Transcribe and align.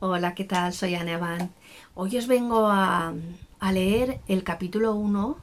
Hola, 0.00 0.36
¿qué 0.36 0.44
tal? 0.44 0.72
Soy 0.72 0.94
Anne 0.94 1.16
Van. 1.16 1.50
Hoy 1.96 2.16
os 2.16 2.28
vengo 2.28 2.68
a, 2.68 3.14
a 3.58 3.72
leer 3.72 4.20
el 4.28 4.44
capítulo 4.44 4.94
1 4.94 5.36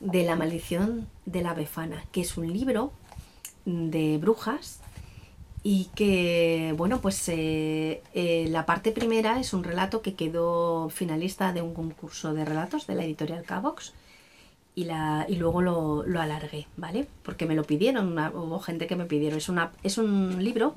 de 0.00 0.24
La 0.24 0.36
maldición 0.36 1.08
de 1.24 1.40
la 1.40 1.54
befana, 1.54 2.04
que 2.12 2.20
es 2.20 2.36
un 2.36 2.52
libro 2.52 2.92
de 3.64 4.18
brujas 4.18 4.80
y 5.62 5.86
que, 5.94 6.74
bueno, 6.76 7.00
pues 7.00 7.26
eh, 7.30 8.02
eh, 8.12 8.46
la 8.50 8.66
parte 8.66 8.92
primera 8.92 9.40
es 9.40 9.54
un 9.54 9.64
relato 9.64 10.02
que 10.02 10.12
quedó 10.12 10.90
finalista 10.90 11.54
de 11.54 11.62
un 11.62 11.72
concurso 11.72 12.34
de 12.34 12.44
relatos 12.44 12.86
de 12.86 12.96
la 12.96 13.04
editorial 13.04 13.42
Cavox 13.44 13.94
y, 14.74 14.84
la, 14.84 15.24
y 15.30 15.36
luego 15.36 15.62
lo, 15.62 16.04
lo 16.04 16.20
alargué, 16.20 16.66
¿vale? 16.76 17.08
Porque 17.22 17.46
me 17.46 17.54
lo 17.54 17.64
pidieron, 17.64 18.18
hubo 18.18 18.60
gente 18.60 18.86
que 18.86 18.96
me 18.96 19.06
pidieron. 19.06 19.38
Es, 19.38 19.48
una, 19.48 19.72
es 19.82 19.96
un 19.96 20.44
libro 20.44 20.74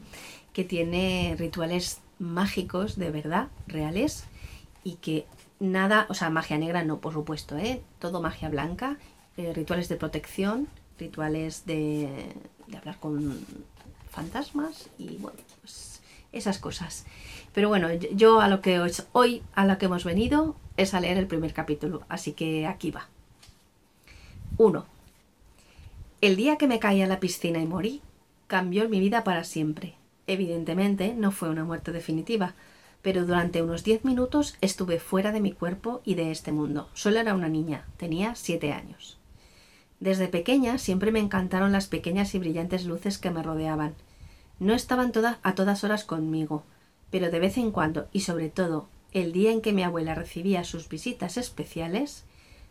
que 0.53 0.63
tiene 0.63 1.35
rituales 1.37 1.99
mágicos 2.19 2.97
de 2.97 3.11
verdad, 3.11 3.49
reales, 3.67 4.25
y 4.83 4.95
que 4.95 5.25
nada, 5.59 6.05
o 6.09 6.13
sea, 6.13 6.29
magia 6.29 6.57
negra 6.57 6.83
no, 6.83 6.99
por 6.99 7.13
supuesto, 7.13 7.57
¿eh? 7.57 7.81
todo 7.99 8.21
magia 8.21 8.49
blanca, 8.49 8.97
eh, 9.37 9.53
rituales 9.53 9.89
de 9.89 9.95
protección, 9.95 10.67
rituales 10.97 11.65
de, 11.65 12.33
de, 12.67 12.77
hablar 12.77 12.99
con 12.99 13.45
fantasmas 14.09 14.89
y 14.97 15.17
bueno, 15.17 15.37
pues 15.61 16.01
esas 16.31 16.59
cosas. 16.59 17.05
Pero 17.53 17.69
bueno, 17.69 17.93
yo 17.93 18.41
a 18.41 18.47
lo 18.47 18.61
que 18.61 18.79
hoy 19.11 19.43
a 19.55 19.65
lo 19.65 19.77
que 19.77 19.85
hemos 19.85 20.03
venido 20.03 20.55
es 20.75 20.93
a 20.93 20.99
leer 20.99 21.17
el 21.17 21.27
primer 21.27 21.53
capítulo, 21.53 22.03
así 22.09 22.33
que 22.33 22.67
aquí 22.67 22.91
va. 22.91 23.07
1. 24.57 24.85
El 26.21 26.35
día 26.35 26.57
que 26.57 26.67
me 26.67 26.79
caí 26.79 27.01
a 27.01 27.07
la 27.07 27.19
piscina 27.19 27.59
y 27.59 27.65
morí, 27.65 28.01
cambió 28.47 28.89
mi 28.89 28.99
vida 28.99 29.23
para 29.23 29.43
siempre. 29.43 29.96
Evidentemente 30.27 31.13
no 31.15 31.31
fue 31.31 31.49
una 31.49 31.63
muerte 31.63 31.91
definitiva, 31.91 32.53
pero 33.01 33.25
durante 33.25 33.61
unos 33.61 33.83
diez 33.83 34.03
minutos 34.03 34.57
estuve 34.59 34.99
fuera 34.99 35.31
de 35.31 35.39
mi 35.39 35.53
cuerpo 35.53 36.01
y 36.03 36.15
de 36.15 36.31
este 36.31 36.51
mundo. 36.51 36.89
Solo 36.93 37.19
era 37.19 37.33
una 37.33 37.47
niña, 37.47 37.85
tenía 37.95 38.35
siete 38.35 38.73
años. 38.73 39.17
Desde 39.99 40.27
pequeña 40.27 40.77
siempre 40.77 41.11
me 41.11 41.19
encantaron 41.19 41.71
las 41.71 41.87
pequeñas 41.87 42.35
y 42.35 42.39
brillantes 42.39 42.85
luces 42.85 43.17
que 43.17 43.31
me 43.31 43.41
rodeaban. 43.41 43.95
No 44.59 44.73
estaban 44.73 45.11
todas 45.11 45.37
a 45.43 45.55
todas 45.55 45.83
horas 45.83 46.03
conmigo, 46.03 46.63
pero 47.09 47.31
de 47.31 47.39
vez 47.39 47.57
en 47.57 47.71
cuando, 47.71 48.07
y 48.11 48.21
sobre 48.21 48.49
todo 48.49 48.89
el 49.13 49.31
día 49.31 49.51
en 49.51 49.61
que 49.61 49.73
mi 49.73 49.83
abuela 49.83 50.13
recibía 50.13 50.63
sus 50.63 50.89
visitas 50.89 51.37
especiales, 51.37 52.25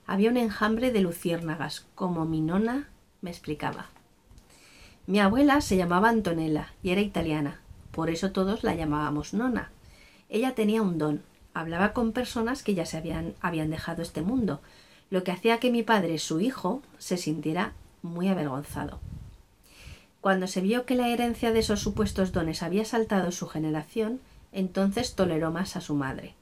había 0.07 0.31
un 0.31 0.37
enjambre 0.37 0.93
de 0.93 1.01
luciérnagas, 1.01 1.87
como 1.95 2.27
mi 2.27 2.41
nona 2.41 2.91
me 3.23 3.31
explicaba. 3.31 3.87
Mi 5.07 5.21
abuela 5.21 5.61
se 5.61 5.77
llamaba 5.77 6.09
Antonella 6.09 6.73
y 6.83 6.91
era 6.91 7.01
italiana, 7.01 7.61
por 7.93 8.11
eso 8.11 8.33
todos 8.33 8.65
la 8.65 8.75
llamábamos 8.75 9.35
nona. 9.35 9.71
Ella 10.29 10.57
tenía 10.57 10.83
un 10.83 10.99
don, 10.99 11.23
hablaba 11.55 11.93
con 11.93 12.11
personas 12.11 12.65
que 12.65 12.75
ya 12.75 12.87
se 12.87 12.97
habían, 12.97 13.34
habían 13.41 13.71
dejado 13.71 14.03
este 14.03 14.23
mundo, 14.23 14.61
lo 15.11 15.23
que 15.23 15.31
hacía 15.31 15.61
que 15.61 15.71
mi 15.71 15.84
padre, 15.84 16.19
su 16.19 16.41
hijo, 16.41 16.83
se 16.99 17.17
sintiera 17.19 17.73
muy 18.03 18.27
avergonzado. 18.27 18.99
Cuando 20.21 20.49
se 20.49 20.61
vio 20.61 20.87
que 20.87 20.97
la 20.97 21.09
herencia 21.09 21.53
de 21.53 21.61
esos 21.61 21.79
supuestos 21.79 22.33
dones 22.33 22.65
había 22.65 22.84
saltado 22.84 23.31
su 23.31 23.47
generación, 23.47 24.21
entonces 24.51 25.15
toleró 25.15 25.53
más 25.53 25.77
a 25.77 25.81
su 25.81 25.95
madre. 25.95 26.34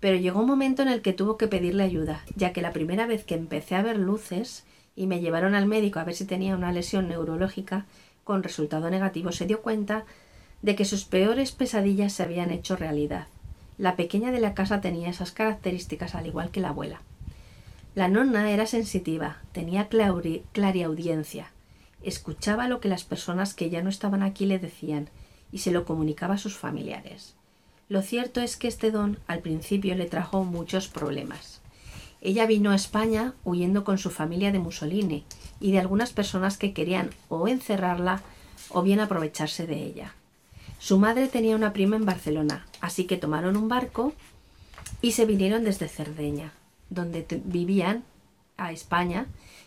Pero 0.00 0.16
llegó 0.16 0.40
un 0.40 0.46
momento 0.46 0.82
en 0.82 0.88
el 0.88 1.00
que 1.00 1.12
tuvo 1.12 1.36
que 1.36 1.46
pedirle 1.46 1.84
ayuda, 1.84 2.24
ya 2.34 2.52
que 2.52 2.62
la 2.62 2.72
primera 2.72 3.06
vez 3.06 3.22
que 3.22 3.36
empecé 3.36 3.76
a 3.76 3.82
ver 3.82 3.98
luces, 3.98 4.64
y 4.96 5.06
me 5.06 5.20
llevaron 5.20 5.54
al 5.54 5.66
médico 5.66 5.98
a 5.98 6.04
ver 6.04 6.14
si 6.14 6.24
tenía 6.24 6.54
una 6.54 6.72
lesión 6.72 7.08
neurológica 7.08 7.86
con 8.24 8.42
resultado 8.42 8.90
negativo, 8.90 9.32
se 9.32 9.46
dio 9.46 9.62
cuenta 9.62 10.04
de 10.62 10.76
que 10.76 10.84
sus 10.84 11.04
peores 11.04 11.52
pesadillas 11.52 12.12
se 12.12 12.22
habían 12.22 12.50
hecho 12.50 12.76
realidad. 12.76 13.26
La 13.78 13.96
pequeña 13.96 14.30
de 14.30 14.40
la 14.40 14.54
casa 14.54 14.80
tenía 14.80 15.08
esas 15.08 15.32
características 15.32 16.14
al 16.14 16.26
igual 16.26 16.50
que 16.50 16.60
la 16.60 16.68
abuela. 16.68 17.00
La 17.94 18.08
nonna 18.08 18.50
era 18.50 18.66
sensitiva, 18.66 19.38
tenía 19.52 19.88
clariaudiencia, 19.88 21.50
escuchaba 22.02 22.68
lo 22.68 22.80
que 22.80 22.88
las 22.88 23.04
personas 23.04 23.54
que 23.54 23.70
ya 23.70 23.82
no 23.82 23.88
estaban 23.88 24.22
aquí 24.22 24.46
le 24.46 24.58
decían 24.58 25.08
y 25.50 25.58
se 25.58 25.72
lo 25.72 25.84
comunicaba 25.84 26.34
a 26.34 26.38
sus 26.38 26.56
familiares. 26.56 27.34
Lo 27.88 28.02
cierto 28.02 28.40
es 28.40 28.56
que 28.56 28.68
este 28.68 28.90
don 28.90 29.18
al 29.26 29.40
principio 29.40 29.96
le 29.96 30.06
trajo 30.06 30.44
muchos 30.44 30.86
problemas. 30.86 31.59
Ella 32.20 32.46
vino 32.46 32.70
a 32.70 32.74
España 32.74 33.34
huyendo 33.44 33.84
con 33.84 33.98
su 33.98 34.10
familia 34.10 34.52
de 34.52 34.58
Mussolini 34.58 35.24
y 35.58 35.72
de 35.72 35.80
algunas 35.80 36.12
personas 36.12 36.58
que 36.58 36.72
querían 36.72 37.10
o 37.28 37.48
encerrarla 37.48 38.22
o 38.68 38.82
bien 38.82 39.00
aprovecharse 39.00 39.66
de 39.66 39.82
ella. 39.82 40.14
Su 40.78 40.98
madre 40.98 41.28
tenía 41.28 41.56
una 41.56 41.72
prima 41.72 41.96
en 41.96 42.04
Barcelona, 42.04 42.66
así 42.80 43.04
que 43.04 43.16
tomaron 43.16 43.56
un 43.56 43.68
barco 43.68 44.12
y 45.02 45.12
se 45.12 45.24
vinieron 45.24 45.64
desde 45.64 45.88
Cerdeña, 45.88 46.52
donde 46.88 47.26
vivían, 47.44 48.04
a 48.56 48.72
España, 48.72 49.26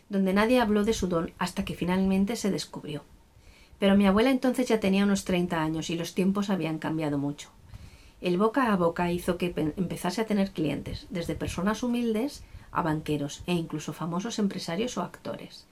donde 0.09 0.33
nadie 0.33 0.61
habló 0.61 0.83
de 0.83 0.93
su 0.93 1.07
don 1.07 1.31
hasta 1.39 1.65
que 1.65 1.73
finalmente 1.73 2.35
se 2.35 2.51
descubrió. 2.51 3.03
Pero 3.79 3.97
mi 3.97 4.05
abuela 4.05 4.29
entonces 4.29 4.67
ya 4.67 4.79
tenía 4.79 5.03
unos 5.03 5.25
30 5.25 5.61
años 5.61 5.89
y 5.89 5.95
los 5.95 6.13
tiempos 6.13 6.51
habían 6.51 6.77
cambiado 6.77 7.17
mucho. 7.17 7.49
El 8.23 8.37
boca 8.37 8.71
a 8.71 8.77
boca 8.77 9.11
hizo 9.11 9.37
que 9.37 9.53
empezase 9.75 10.21
a 10.21 10.25
tener 10.25 10.51
clientes, 10.51 11.07
desde 11.09 11.35
personas 11.35 11.83
humildes 11.83 12.41
a 12.71 12.81
banqueros 12.81 13.43
e 13.47 13.53
incluso 13.53 13.91
famosos 13.91 14.39
empresarios 14.39 14.97
o 14.97 15.01
actores. 15.01 15.65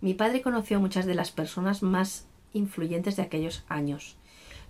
Mi 0.00 0.12
padre 0.12 0.42
conoció 0.42 0.78
a 0.78 0.80
muchas 0.80 1.06
de 1.06 1.14
las 1.14 1.30
personas 1.30 1.84
más 1.84 2.26
influyentes 2.54 3.14
de 3.14 3.22
aquellos 3.22 3.62
años. 3.68 4.16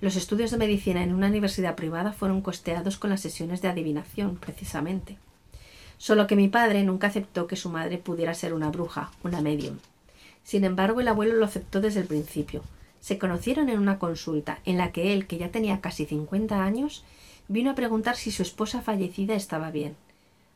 Los 0.03 0.16
estudios 0.16 0.50
de 0.50 0.59
medicina 0.59 1.03
en 1.03 1.15
una 1.15 1.28
universidad 1.28 1.75
privada 1.75 2.12
fueron 2.12 2.43
costeados 2.43 2.98
con 2.98 3.09
las 3.09 3.22
sesiones 3.22 3.62
de 3.62 3.69
adivinación, 3.69 4.37
precisamente. 4.37 5.16
Solo 5.97 6.26
que 6.26 6.37
mi 6.37 6.49
padre 6.49 6.84
nunca 6.84 7.06
aceptó 7.06 7.47
que 7.47 7.56
su 7.56 7.70
madre 7.70 7.97
pudiera 7.97 8.34
ser 8.34 8.53
una 8.53 8.69
bruja, 8.69 9.10
una 9.25 9.41
medium. 9.41 9.78
Sin 10.44 10.64
embargo, 10.64 11.00
el 11.00 11.09
abuelo 11.09 11.37
lo 11.37 11.47
aceptó 11.47 11.81
desde 11.81 12.00
el 12.00 12.09
principio. 12.09 12.62
Se 13.02 13.18
conocieron 13.18 13.68
en 13.68 13.80
una 13.80 13.98
consulta 13.98 14.60
en 14.64 14.78
la 14.78 14.92
que 14.92 15.12
él, 15.12 15.26
que 15.26 15.36
ya 15.36 15.50
tenía 15.50 15.80
casi 15.80 16.06
cincuenta 16.06 16.62
años, 16.62 17.04
vino 17.48 17.72
a 17.72 17.74
preguntar 17.74 18.14
si 18.14 18.30
su 18.30 18.42
esposa 18.42 18.80
fallecida 18.80 19.34
estaba 19.34 19.72
bien. 19.72 19.96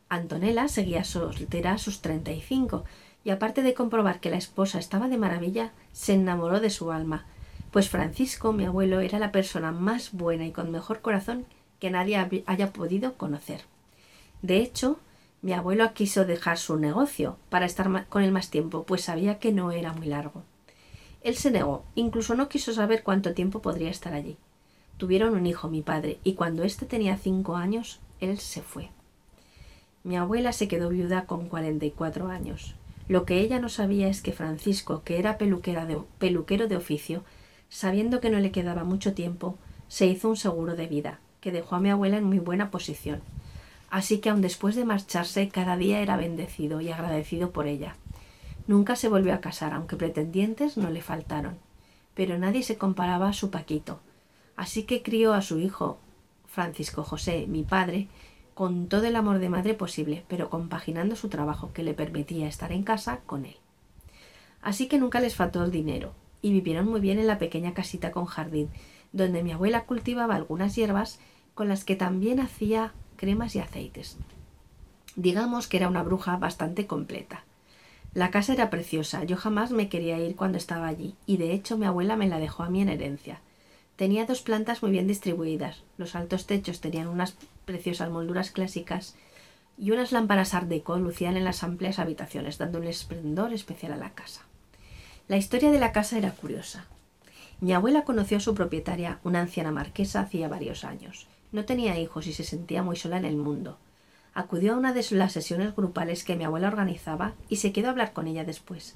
Antonella 0.09 0.69
seguía 0.69 1.03
soltera 1.03 1.73
a 1.73 1.79
sus 1.79 2.03
treinta 2.03 2.31
y 2.31 2.41
cinco, 2.41 2.85
y 3.25 3.31
aparte 3.31 3.63
de 3.63 3.75
comprobar 3.75 4.21
que 4.21 4.31
la 4.31 4.37
esposa 4.37 4.79
estaba 4.79 5.09
de 5.09 5.19
maravilla, 5.19 5.73
se 5.93 6.15
enamoró 6.15 6.61
de 6.61 6.71
su 6.71 6.93
alma, 6.93 7.27
pues 7.73 7.91
Francisco, 7.91 8.53
mi 8.53 8.65
abuelo, 8.65 9.01
era 9.01 9.19
la 9.19 9.33
persona 9.33 9.73
más 9.73 10.13
buena 10.13 10.47
y 10.47 10.53
con 10.53 10.71
mejor 10.71 11.01
corazón 11.01 11.47
que 11.81 11.91
nadie 11.91 12.45
haya 12.47 12.73
podido 12.73 13.15
conocer. 13.15 13.63
De 14.43 14.59
hecho, 14.59 15.01
mi 15.43 15.53
abuelo 15.53 15.93
quiso 15.95 16.25
dejar 16.25 16.59
su 16.59 16.77
negocio 16.77 17.39
para 17.51 17.67
estar 17.67 18.07
con 18.07 18.23
él 18.23 18.31
más 18.31 18.51
tiempo, 18.51 18.85
pues 18.85 19.03
sabía 19.03 19.41
que 19.41 19.51
no 19.51 19.73
era 19.73 19.93
muy 19.93 20.07
largo. 20.07 20.45
Él 21.27 21.35
se 21.35 21.51
negó, 21.51 21.83
incluso 21.97 22.37
no 22.37 22.49
quiso 22.49 22.73
saber 22.73 23.03
cuánto 23.03 23.35
tiempo 23.35 23.61
podría 23.61 23.91
estar 23.91 24.15
allí. 24.15 24.37
Tuvieron 24.97 25.35
un 25.35 25.45
hijo, 25.45 25.69
mi 25.69 25.83
padre, 25.83 26.21
y 26.23 26.35
cuando 26.35 26.63
éste 26.63 26.87
tenía 26.87 27.17
cinco 27.17 27.57
años, 27.57 27.99
él 28.21 28.39
se 28.39 28.63
fue. 28.63 28.91
Mi 30.05 30.17
abuela 30.17 30.53
se 30.53 30.69
quedó 30.69 30.89
viuda 30.89 31.27
con 31.27 31.49
cuarenta 31.49 31.85
y 31.85 31.91
cuatro 31.91 32.29
años. 32.29 32.77
Lo 33.09 33.25
que 33.25 33.41
ella 33.41 33.59
no 33.59 33.69
sabía 33.69 34.07
es 34.07 34.23
que 34.23 34.31
Francisco, 34.31 35.03
que 35.03 35.19
era 35.19 35.33
de, 35.35 35.99
peluquero 36.21 36.69
de 36.69 36.77
oficio, 36.77 37.25
sabiendo 37.69 38.21
que 38.21 38.31
no 38.31 38.39
le 38.39 38.53
quedaba 38.53 38.85
mucho 38.85 39.13
tiempo, 39.13 39.59
se 39.89 40.07
hizo 40.07 40.29
un 40.29 40.37
seguro 40.37 40.77
de 40.77 40.87
vida, 40.87 41.19
que 41.41 41.51
dejó 41.51 41.75
a 41.75 41.81
mi 41.81 41.91
abuela 41.91 42.19
en 42.19 42.25
muy 42.25 42.39
buena 42.39 42.71
posición. 42.71 43.21
Así 43.91 44.19
que 44.19 44.31
aun 44.31 44.43
después 44.43 44.77
de 44.77 44.85
marcharse, 44.85 45.49
cada 45.49 45.77
día 45.77 45.99
era 45.99 46.17
bendecido 46.17 46.81
y 46.81 46.93
agradecido 46.93 47.51
por 47.51 47.67
ella. 47.67 47.97
Nunca 48.67 48.97
se 48.97 49.09
volvió 49.09 49.35
a 49.35 49.41
casar, 49.41 49.73
aunque 49.73 49.97
pretendientes 49.97 50.77
no 50.77 50.91
le 50.91 51.03
faltaron. 51.03 51.59
Pero 52.15 52.39
nadie 52.39 52.63
se 52.63 52.79
comparaba 52.79 53.29
a 53.29 53.33
su 53.33 53.51
Paquito, 53.51 54.01
Así 54.57 54.85
que 54.85 55.03
crió 55.03 55.35
a 55.35 55.43
su 55.43 55.59
hijo, 55.59 55.99
Francisco 56.47 57.05
José, 57.05 57.47
mi 57.47 57.63
padre, 57.63 58.09
con 58.55 58.89
todo 58.89 59.05
el 59.05 59.17
amor 59.17 59.39
de 59.39 59.51
madre 59.51 59.75
posible, 59.75 60.25
pero 60.29 60.49
compaginando 60.49 61.15
su 61.15 61.29
trabajo 61.29 61.73
que 61.75 61.83
le 61.83 61.93
permitía 61.93 62.49
estar 62.49 62.73
en 62.73 62.83
casa 62.83 63.21
con 63.27 63.45
él. 63.45 63.57
Así 64.63 64.89
que 64.89 64.99
nunca 64.99 65.21
les 65.21 65.37
faltó 65.37 65.63
el 65.63 65.71
dinero, 65.71 66.15
y 66.41 66.53
vivieron 66.53 66.89
muy 66.89 67.01
bien 67.01 67.19
en 67.19 67.27
la 67.27 67.39
pequeña 67.39 67.75
casita 67.75 68.13
con 68.13 68.25
jardín, 68.25 68.71
donde 69.13 69.43
mi 69.43 69.53
abuela 69.53 69.85
cultivaba 69.85 70.35
algunas 70.35 70.75
hierbas 70.75 71.21
con 71.55 71.69
las 71.69 71.85
que 71.85 71.97
también 71.97 72.41
hacía 72.41 72.95
cremas 73.17 73.55
y 73.57 73.61
aceites. 73.61 74.17
Digamos 75.17 75.69
que 75.69 75.77
era 75.77 75.89
una 75.89 76.03
bruja 76.03 76.37
bastante 76.39 76.87
completa. 76.87 77.45
La 78.17 78.31
casa 78.31 78.55
era 78.55 78.71
preciosa, 78.71 79.25
yo 79.25 79.37
jamás 79.37 79.73
me 79.73 79.91
quería 79.91 80.19
ir 80.19 80.37
cuando 80.37 80.57
estaba 80.57 80.87
allí, 80.87 81.17
y 81.27 81.37
de 81.37 81.53
hecho 81.53 81.77
mi 81.77 81.85
abuela 81.85 82.17
me 82.17 82.29
la 82.29 82.39
dejó 82.39 82.63
a 82.63 82.71
mí 82.71 82.81
en 82.81 82.89
herencia. 82.89 83.43
Tenía 83.97 84.25
dos 84.25 84.41
plantas 84.41 84.81
muy 84.83 84.91
bien 84.91 85.07
distribuidas. 85.07 85.83
Los 85.99 86.17
altos 86.17 86.47
techos 86.47 86.81
tenían 86.81 87.09
unas 87.09 87.37
preciosas 87.67 88.09
molduras 88.09 88.53
clásicas 88.53 89.17
y 89.77 89.91
unas 89.91 90.13
lámparas 90.13 90.55
art 90.55 90.67
deco 90.67 90.97
lucían 90.97 91.37
en 91.37 91.45
las 91.45 91.63
amplias 91.63 91.99
habitaciones, 91.99 92.57
dando 92.57 92.79
un 92.79 92.87
esplendor 92.87 93.53
especial 93.53 93.93
a 93.93 93.97
la 93.97 94.15
casa. 94.15 94.47
La 95.29 95.37
historia 95.37 95.71
de 95.71 95.79
la 95.79 95.93
casa 95.93 96.17
era 96.17 96.31
curiosa. 96.31 96.87
Mi 97.61 97.75
abuela 97.75 98.05
conoció 98.05 98.39
a 98.39 98.41
su 98.41 98.55
propietaria, 98.55 99.21
una 99.25 99.43
anciana 99.43 99.73
marquesa, 99.73 100.21
hacía 100.21 100.49
varios 100.49 100.85
años. 100.85 101.27
No 101.53 101.67
tenía 101.67 102.01
hijos 102.01 102.27
y 102.27 102.33
se 102.33 102.45
sentía 102.45 102.83
muy 102.83 102.97
sola 102.97 103.19
en 103.19 103.27
el 103.27 103.37
mundo. 103.37 103.77
Acudió 104.37 104.75
a 104.75 104.77
una 104.77 104.93
de 104.93 105.03
las 105.13 105.33
sesiones 105.33 105.75
grupales 105.75 106.23
que 106.23 106.37
mi 106.37 106.45
abuela 106.45 106.69
organizaba 106.69 107.33
y 107.49 107.57
se 107.57 107.73
quedó 107.73 107.87
a 107.87 107.93
hablar 107.93 108.13
con 108.13 108.27
ella 108.27 108.45
después. 108.45 108.95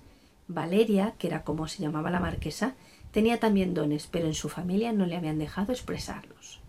Valeria, 0.48 1.14
que 1.16 1.28
era 1.28 1.44
como 1.44 1.66
se 1.66 1.80
llamaba 1.82 2.10
la 2.10 2.20
marquesa, 2.20 2.74
tenía 3.10 3.40
también 3.40 3.72
dones, 3.72 4.06
pero 4.06 4.26
en 4.26 4.34
su 4.34 4.50
familia 4.50 4.92
no 4.92 5.06
le 5.06 5.16
habían 5.16 5.38
dejado 5.38 5.72
expresarlos. 5.72 6.60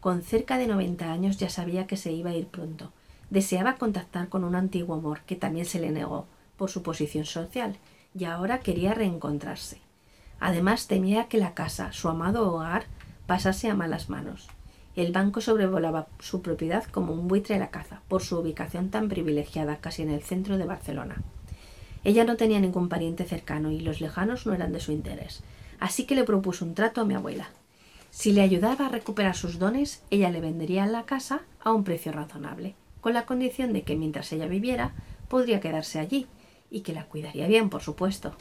Con 0.00 0.20
cerca 0.20 0.58
de 0.58 0.66
90 0.66 1.10
años 1.10 1.38
ya 1.38 1.48
sabía 1.48 1.86
que 1.86 1.96
se 1.96 2.12
iba 2.12 2.28
a 2.28 2.34
ir 2.34 2.48
pronto. 2.48 2.92
Deseaba 3.30 3.76
contactar 3.76 4.28
con 4.28 4.44
un 4.44 4.56
antiguo 4.56 4.94
amor 4.94 5.22
que 5.22 5.34
también 5.34 5.64
se 5.64 5.80
le 5.80 5.90
negó 5.90 6.26
por 6.58 6.68
su 6.68 6.82
posición 6.82 7.24
social 7.24 7.78
y 8.14 8.24
ahora 8.24 8.60
quería 8.60 8.92
reencontrarse. 8.92 9.80
Además 10.38 10.86
temía 10.86 11.28
que 11.28 11.38
la 11.38 11.54
casa, 11.54 11.92
su 11.92 12.10
amado 12.10 12.52
hogar, 12.52 12.84
pasase 13.26 13.70
a 13.70 13.74
malas 13.74 14.10
manos. 14.10 14.48
El 14.98 15.12
banco 15.12 15.40
sobrevolaba 15.40 16.08
su 16.18 16.42
propiedad 16.42 16.82
como 16.82 17.12
un 17.12 17.28
buitre 17.28 17.54
a 17.54 17.58
la 17.60 17.70
caza, 17.70 18.02
por 18.08 18.20
su 18.20 18.36
ubicación 18.36 18.90
tan 18.90 19.08
privilegiada 19.08 19.76
casi 19.76 20.02
en 20.02 20.10
el 20.10 20.24
centro 20.24 20.58
de 20.58 20.64
Barcelona. 20.64 21.22
Ella 22.02 22.24
no 22.24 22.36
tenía 22.36 22.58
ningún 22.58 22.88
pariente 22.88 23.22
cercano 23.24 23.70
y 23.70 23.78
los 23.78 24.00
lejanos 24.00 24.44
no 24.44 24.54
eran 24.54 24.72
de 24.72 24.80
su 24.80 24.90
interés, 24.90 25.44
así 25.78 26.04
que 26.04 26.16
le 26.16 26.24
propuso 26.24 26.64
un 26.64 26.74
trato 26.74 27.00
a 27.00 27.04
mi 27.04 27.14
abuela. 27.14 27.48
Si 28.10 28.32
le 28.32 28.40
ayudaba 28.40 28.86
a 28.86 28.88
recuperar 28.88 29.36
sus 29.36 29.60
dones, 29.60 30.02
ella 30.10 30.30
le 30.30 30.40
vendería 30.40 30.84
la 30.86 31.04
casa 31.04 31.42
a 31.62 31.70
un 31.72 31.84
precio 31.84 32.10
razonable, 32.10 32.74
con 33.00 33.14
la 33.14 33.24
condición 33.24 33.72
de 33.72 33.82
que 33.82 33.94
mientras 33.94 34.32
ella 34.32 34.48
viviera, 34.48 34.94
podría 35.28 35.60
quedarse 35.60 36.00
allí, 36.00 36.26
y 36.72 36.80
que 36.80 36.92
la 36.92 37.04
cuidaría 37.04 37.46
bien, 37.46 37.70
por 37.70 37.82
supuesto. 37.82 38.34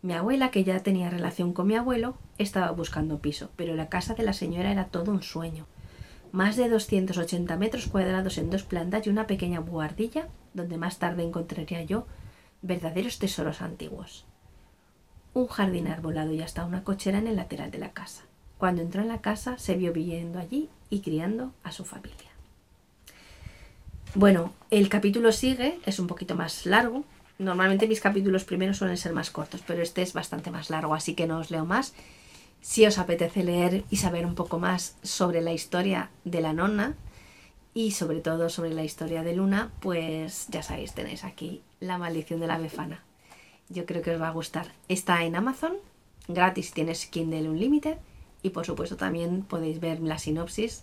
Mi 0.00 0.14
abuela, 0.14 0.50
que 0.50 0.64
ya 0.64 0.82
tenía 0.82 1.10
relación 1.10 1.52
con 1.52 1.66
mi 1.66 1.76
abuelo, 1.76 2.16
estaba 2.42 2.70
buscando 2.70 3.20
piso, 3.20 3.50
pero 3.56 3.74
la 3.74 3.88
casa 3.88 4.14
de 4.14 4.22
la 4.22 4.32
señora 4.32 4.70
era 4.70 4.86
todo 4.86 5.12
un 5.12 5.22
sueño. 5.22 5.66
Más 6.32 6.56
de 6.56 6.68
280 6.68 7.56
metros 7.56 7.86
cuadrados 7.86 8.38
en 8.38 8.50
dos 8.50 8.62
plantas 8.62 9.06
y 9.06 9.10
una 9.10 9.26
pequeña 9.26 9.60
buhardilla, 9.60 10.28
donde 10.54 10.78
más 10.78 10.98
tarde 10.98 11.22
encontraría 11.22 11.82
yo 11.82 12.06
verdaderos 12.62 13.18
tesoros 13.18 13.62
antiguos. 13.62 14.24
Un 15.34 15.46
jardín 15.46 15.88
arbolado 15.88 16.32
y 16.32 16.42
hasta 16.42 16.64
una 16.64 16.84
cochera 16.84 17.18
en 17.18 17.26
el 17.26 17.36
lateral 17.36 17.70
de 17.70 17.78
la 17.78 17.92
casa. 17.92 18.22
Cuando 18.58 18.82
entró 18.82 19.02
en 19.02 19.08
la 19.08 19.20
casa 19.20 19.58
se 19.58 19.76
vio 19.76 19.92
viviendo 19.92 20.38
allí 20.38 20.68
y 20.88 21.00
criando 21.00 21.52
a 21.62 21.72
su 21.72 21.84
familia. 21.84 22.30
Bueno, 24.14 24.52
el 24.70 24.88
capítulo 24.88 25.30
sigue, 25.30 25.78
es 25.86 25.98
un 25.98 26.06
poquito 26.06 26.34
más 26.34 26.66
largo, 26.66 27.04
Normalmente 27.40 27.88
mis 27.88 28.02
capítulos 28.02 28.44
primeros 28.44 28.76
suelen 28.76 28.98
ser 28.98 29.14
más 29.14 29.30
cortos, 29.30 29.62
pero 29.66 29.80
este 29.80 30.02
es 30.02 30.12
bastante 30.12 30.50
más 30.50 30.68
largo, 30.68 30.92
así 30.92 31.14
que 31.14 31.26
no 31.26 31.38
os 31.38 31.50
leo 31.50 31.64
más. 31.64 31.94
Si 32.60 32.86
os 32.86 32.98
apetece 32.98 33.42
leer 33.42 33.84
y 33.90 33.96
saber 33.96 34.26
un 34.26 34.34
poco 34.34 34.58
más 34.58 34.96
sobre 35.02 35.40
la 35.40 35.52
historia 35.52 36.10
de 36.24 36.40
la 36.40 36.52
nonna 36.52 36.94
y 37.72 37.92
sobre 37.92 38.20
todo 38.20 38.50
sobre 38.50 38.74
la 38.74 38.84
historia 38.84 39.22
de 39.22 39.34
Luna, 39.34 39.72
pues 39.80 40.48
ya 40.50 40.62
sabéis, 40.62 40.92
tenéis 40.92 41.24
aquí 41.24 41.62
La 41.80 41.96
maldición 41.96 42.40
de 42.40 42.46
la 42.46 42.58
befana. 42.58 43.02
Yo 43.68 43.86
creo 43.86 44.02
que 44.02 44.14
os 44.14 44.20
va 44.20 44.28
a 44.28 44.32
gustar. 44.32 44.72
Está 44.88 45.24
en 45.24 45.36
Amazon, 45.36 45.76
gratis 46.28 46.72
tienes 46.72 47.06
Kindle 47.06 47.48
Unlimited 47.48 47.96
y 48.42 48.50
por 48.50 48.66
supuesto 48.66 48.96
también 48.96 49.42
podéis 49.42 49.80
ver 49.80 50.00
la 50.00 50.18
sinopsis 50.18 50.82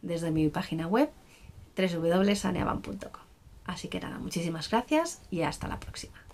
desde 0.00 0.30
mi 0.30 0.48
página 0.48 0.86
web 0.86 1.10
www.saneaban.com. 1.76 3.22
Así 3.64 3.88
que 3.88 4.00
nada, 4.00 4.18
muchísimas 4.18 4.70
gracias 4.70 5.20
y 5.30 5.42
hasta 5.42 5.68
la 5.68 5.78
próxima. 5.78 6.27